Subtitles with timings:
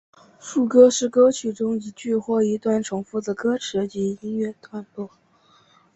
[0.39, 5.11] 副歌是歌曲中一句或一段重复的歌词及音乐段落。